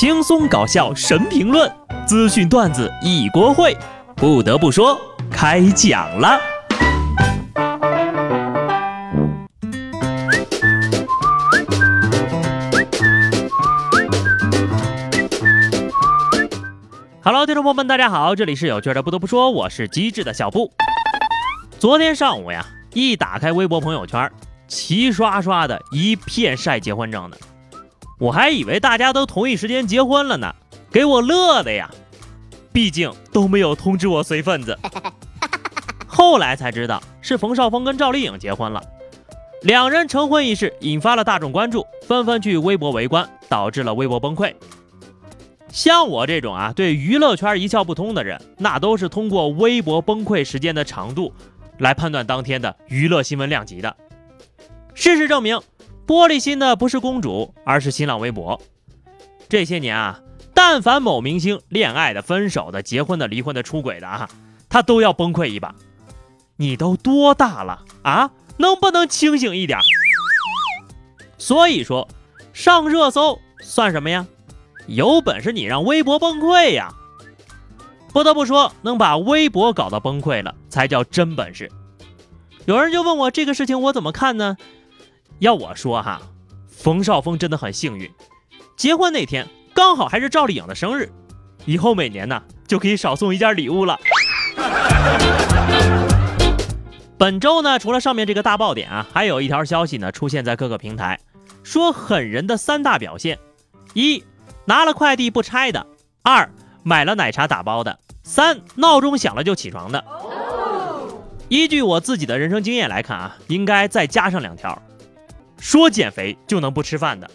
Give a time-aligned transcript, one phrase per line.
[0.00, 1.68] 轻松搞笑神评论，
[2.06, 3.76] 资讯段子一锅烩。
[4.14, 4.96] 不得不说，
[5.28, 6.38] 开讲了。
[17.24, 19.02] Hello，听众朋友们，大家好，这里是有趣的。
[19.02, 20.70] 不得不说，我是机智的小布。
[21.80, 24.30] 昨天上午呀，一打开微博朋友圈，
[24.68, 27.36] 齐刷刷的一片晒结婚证的。
[28.18, 30.52] 我还以为大家都同一时间结婚了呢，
[30.90, 31.88] 给我乐的呀！
[32.72, 34.76] 毕竟都没有通知我随份子。
[36.06, 38.82] 后来才知道是冯绍峰跟赵丽颖结婚了，
[39.62, 44.52] 两人成婚一事引发了大众关注，纷纷去微博围观，导致了微博崩溃。
[45.70, 51.32] 像我这种啊对娱乐圈一窍不通的人，那都是通过微博崩溃时间的长度
[51.78, 53.96] 来判断当天的娱乐新闻量级的。
[54.94, 55.60] 事实证明。
[56.08, 58.58] 玻璃心的不是公主，而是新浪微博。
[59.46, 60.22] 这些年啊，
[60.54, 64.30] 但凡某明星恋爱的、分手的、结婚的、离婚的、出轨的啊，
[64.70, 65.74] 他都要崩溃一把。
[66.56, 68.30] 你都多大了啊？
[68.56, 69.78] 能不能清醒一点？
[71.36, 72.08] 所以说，
[72.54, 74.26] 上热搜算什么呀？
[74.86, 76.88] 有本事你让微博崩溃呀！
[78.14, 81.70] 不得不说，能把微博搞到崩溃了，才叫真本事。
[82.64, 84.56] 有人就问我这个事情我怎么看呢？
[85.40, 86.20] 要我说哈，
[86.66, 88.10] 冯绍峰真的很幸运，
[88.76, 91.12] 结婚那天刚好还是赵丽颖的生日，
[91.64, 93.96] 以后每年呢就可以少送一件礼物了。
[97.16, 101.20] 本周呢，除了上面这个大爆点啊，还有一条消息呢出现在各个平台，
[101.62, 103.38] 说狠人的三大表现：
[103.94, 104.24] 一
[104.64, 105.86] 拿了快递不拆的；
[106.22, 106.50] 二
[106.82, 107.92] 买了奶茶打包的；
[108.24, 110.04] 三闹钟响了就起床的。
[111.48, 114.82] 依据我自己的人生经验来看啊，应该再加上两条。
[115.58, 117.30] 说减肥就能不吃饭的，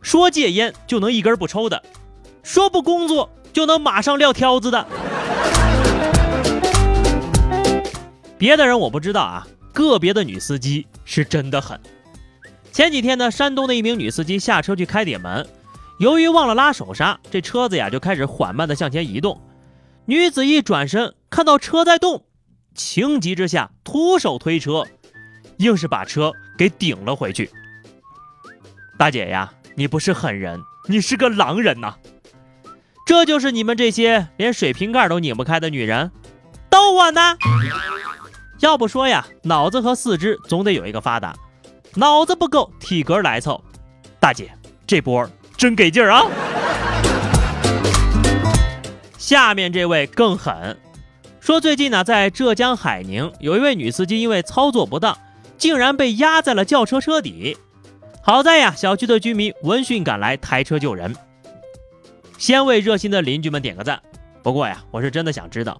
[0.00, 1.82] 说戒烟就能一根不抽的，
[2.42, 4.86] 说不工作就能马上撂挑子的。
[8.38, 11.78] 别的人我不知道啊，个别的女司机是真的狠。
[12.72, 15.46] 前几天呢，山东的一名女司机下车去开铁门，
[15.98, 19.40] 由于忘了拉手刹，这车子呀就开始缓慢的向前移动。
[20.06, 22.24] 女子一转身看到车在动，
[22.74, 24.84] 情急之下徒手推车，
[25.58, 27.50] 硬是把车给顶了回去。
[28.96, 31.94] 大姐呀，你不是狠人，你是个狼人呐！
[33.04, 36.12] 这就是你们这些连水瓶盖都拧不开的女人，
[36.70, 37.36] 逗我呢？
[38.60, 41.34] 要不说呀，脑子和四肢总得有一个发达，
[41.94, 43.62] 脑子不够，体格来凑。
[44.20, 44.52] 大姐，
[44.86, 46.22] 这波真给劲儿啊！
[49.18, 50.78] 下面这位更狠，
[51.40, 55.18] 说最近呢，在浙江海宁，有一位女司机因为操作不当，
[55.58, 57.58] 竟然被压在了轿车车底。
[58.26, 61.14] 好在呀，小区的居民闻讯赶来抬车救人。
[62.38, 64.00] 先为热心的邻居们点个赞。
[64.42, 65.78] 不过呀，我是真的想知道，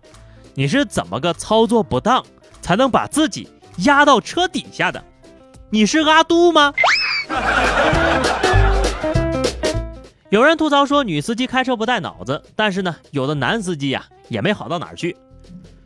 [0.52, 2.22] 你是怎么个操作不当，
[2.60, 5.02] 才能把自己压到车底下的？
[5.70, 6.74] 你是阿杜吗？
[10.28, 15.16] 有人吐槽说女司机开车不带脑子，但是呢，有的男司机呀也没好到哪儿去。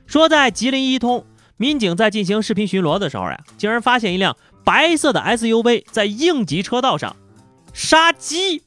[0.08, 1.24] 说在吉林一通，
[1.56, 4.36] 民警在进行视频巡逻的时候呀，竟然发现一辆。
[4.68, 7.16] 白色的 SUV 在应急车道上
[7.72, 8.62] 杀鸡，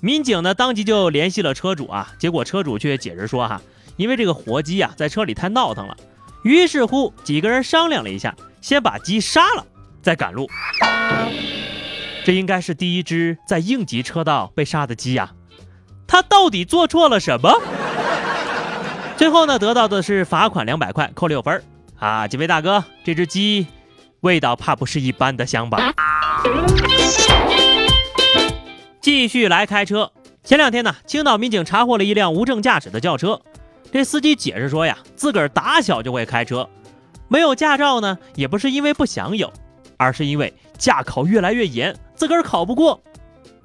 [0.00, 3.60] 民警呢当即就联系了车主啊，结果车主却解释说哈，
[3.98, 5.94] 因为这个活鸡啊在车里太闹腾了，
[6.42, 9.66] 于是乎几个人商量了一下，先把鸡杀了，
[10.00, 10.48] 再赶路。
[12.24, 15.32] 这应该是第一只在应急车道被杀的鸡呀，
[16.06, 17.60] 他到底做错了什么？
[19.18, 21.62] 最后呢得到的是罚款两百块，扣六分
[21.98, 23.66] 啊，几位大哥，这只鸡。
[24.20, 25.94] 味道怕不是一般的香吧？
[29.00, 30.10] 继续来开车。
[30.42, 33.40] 前两天呢，青岛民警查获了一辆无证驾驶的轿车。
[33.92, 36.68] 这司机解释说呀，自个儿打小就会开车，
[37.28, 39.52] 没有驾照呢，也不是因为不想有，
[39.96, 43.02] 而是因为驾考越来越严，自个儿考不过。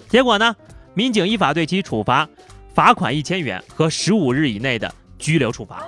[0.07, 0.55] 结果呢，
[0.93, 2.29] 民警依法对其处罚
[2.73, 5.83] 罚款一千元和十五日以内的拘留处罚。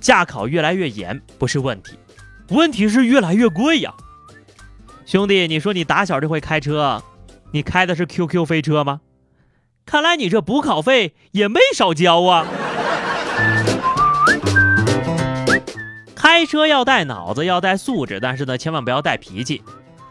[0.00, 1.96] 驾考越来越严不是问题。
[2.52, 3.94] 问题是越来越贵呀，
[5.06, 7.02] 兄弟，你说你打小就会开车，
[7.50, 9.00] 你开的是 QQ 飞车吗？
[9.86, 12.46] 看来你这补考费也没少交啊。
[16.14, 19.62] 开车要带脑子，要带素质，但是呢，千万不要带脾气。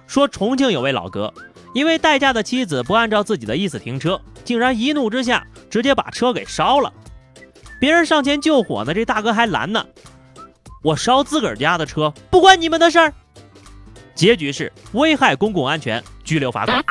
[0.07, 1.31] 说重庆有位老哥，
[1.73, 6.91] 因为代驾的妻子不按照自己的意思停车，竟然一怒之下直接把车给烧了。
[7.79, 9.85] 别人上前救火呢，这大哥还拦呢。
[10.83, 13.13] 我烧自个儿家的车，不关你们的事儿。
[14.15, 16.83] 结局是危害公共安全，拘留罚款。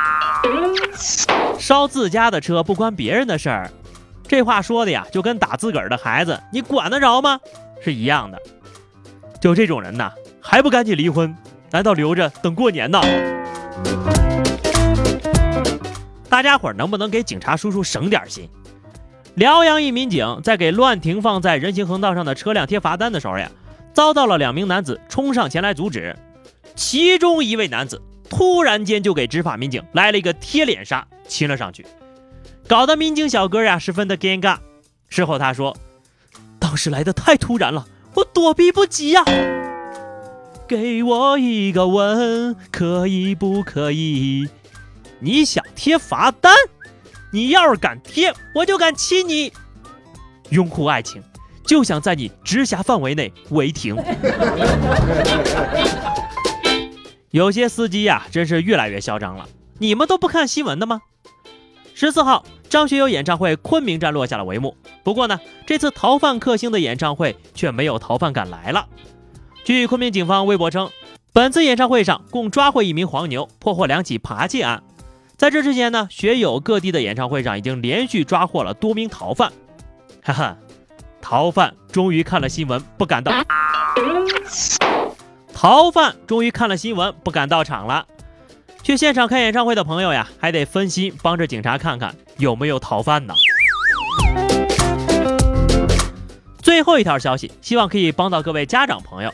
[1.58, 3.68] 烧自家的车不关别人的事儿，
[4.28, 7.40] 这话说的呀，就跟打自个儿的孩子，你管得着吗？
[7.82, 8.38] 是一样的。
[9.40, 11.36] 就这种人呐，还不赶紧离婚？
[11.72, 13.00] 难道留着等过年呢？
[16.28, 18.48] 大家伙儿能不能给警察叔叔省点心？
[19.34, 23.50] 辽阳一民警在给乱停放在人行横道上的车辆贴罚单的时候呀，
[23.92, 26.16] 遭到了两名男子冲上前来阻止，
[26.74, 28.00] 其中一位男子。
[28.28, 31.84] 突然间就给执法民警来了一个贴脸杀，亲了上去，
[32.68, 34.58] 搞得民警小哥呀十分的尴尬。
[35.08, 35.76] 事后他说
[36.60, 39.24] ：“当时来的太突然了，我躲避不及呀。”
[40.68, 44.48] 给我一个吻，可以不可以？
[45.18, 46.54] 你想贴罚单？
[47.32, 49.52] 你要是敢贴，我就敢亲你。
[50.50, 51.20] 拥护爱情，
[51.70, 53.96] 就想在你直辖范围内违停。
[57.30, 59.48] 有些司机呀，真是越来越嚣张了。
[59.78, 61.00] 你们都不看新闻的吗？
[61.94, 64.76] 十四号，张学友演唱会昆明站落下了帷幕。
[65.04, 68.88] 不过呢，这次逃犯克星的演唱会却没有逃犯敢来了。
[69.62, 70.90] 据昆明警方微博称，
[71.32, 74.82] 本次演唱会上共抓获一名黄牛，破获两起扒窃案。
[75.36, 79.52] 在这之前呢，学友各地的演唱会上已经连续抓获了多名逃犯。
[80.24, 80.56] 哈哈，
[81.20, 83.32] 逃犯终于看了新闻，不敢到。
[85.52, 88.06] 逃犯终于看了新闻，不敢到场了。
[88.82, 93.34] 去现场看演唱会的朋友呀，还得分心帮着警察看看有没有逃犯呢。
[96.62, 99.32] 最后一条消息，希望可以帮到各位家长朋友。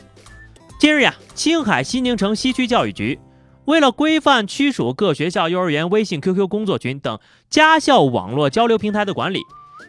[0.79, 3.17] 近日呀，青海西宁城西区教育局
[3.65, 7.17] 为了规范区属各学校、幼儿园微信、QQ 工作群等
[7.49, 9.39] 家校网络交流平台的管理，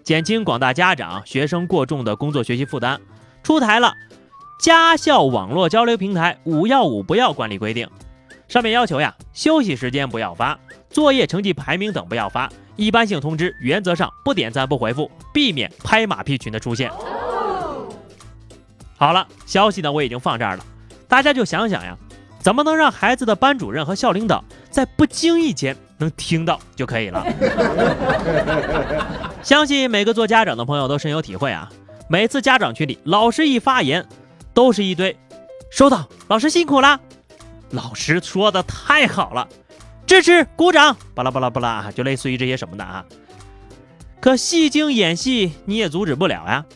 [0.08, 2.98] 减轻广大家长、学生过重的工作学习负担，
[3.42, 3.92] 出台了。
[4.58, 7.86] 家校网络交流平台“五要五不要”管理规定，
[8.48, 10.58] 上面要求呀，休息时间不要发，
[10.88, 16.90] 作业成绩排名等不要发，一般性通知原则上不点赞不回复，避免拍马屁群的出现。
[18.96, 20.64] 好了，消息呢我已经放这儿了，
[21.06, 21.94] 大家就想想呀，
[22.40, 27.26] 怎么能让孩子的班主任和校领导在不经意间能听到就可以了。
[29.42, 31.70] 相信每个做家长的朋友都深有体会啊，
[32.08, 34.06] 每次家长群里老师一发言。
[34.54, 35.16] 都是一堆，
[35.70, 36.98] 收到，老师辛苦了，
[37.70, 39.46] 老师说的太好了，
[40.04, 43.04] 支持鼓掌，巴拉巴拉巴拉，就类似于这些什么的啊。
[44.18, 46.66] 可戏精演戏你也阻止不了呀。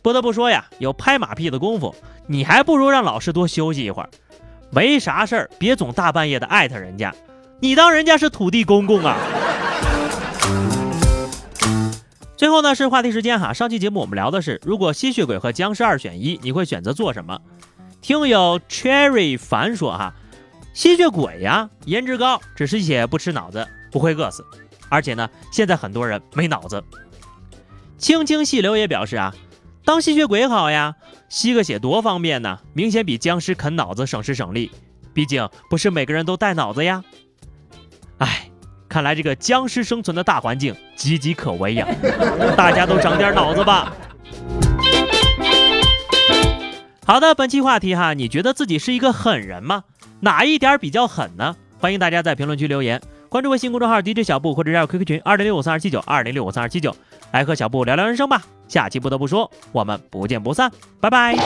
[0.00, 1.94] 不得不说呀，有拍马屁的功夫，
[2.26, 4.08] 你还不如让老师多休息一会儿。
[4.70, 7.14] 没啥事儿，别总大半夜的艾特人家，
[7.60, 9.14] 你当人家是土地公公啊？
[12.40, 17.38] 最后呢是话题时间哈，上期节目我们聊的是，如果吸血鬼和僵尸二选一，你会选择做什么？
[18.00, 20.14] 听友 Cherry 凡说哈，
[20.72, 24.42] 吸血鬼呀，颜值高，只是血不吃脑子，不会饿死，
[24.88, 26.82] 而且呢，现在很多人没脑子。
[27.98, 29.34] 青青细流也表示啊，
[29.84, 30.96] 当吸血鬼好呀，
[31.28, 34.70] 吸个血多方便呢，明显比僵尸啃脑子省时省力，
[35.12, 37.04] 毕竟不是每个人都带脑子呀。
[38.16, 38.49] 哎。
[38.90, 41.86] 看来这个僵尸生存的大环境岌岌可危呀！
[42.56, 43.92] 大家都长点脑子吧。
[47.06, 49.84] 好的，本期话题哈，你觉得自己是一个狠人吗？
[50.18, 51.54] 哪一点比较狠呢？
[51.78, 56.94] 欢迎大家在评论区留言，关注微信公众号 DJ 小布或者加入 QQ 群二零六五三二七九二零六五三二七九，
[57.30, 58.42] 来和小布聊聊人生吧。
[58.66, 60.70] 下期不得不说，我们不见不散，
[61.00, 61.36] 拜拜。